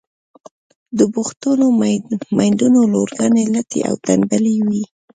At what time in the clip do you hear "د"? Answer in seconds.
0.97-0.99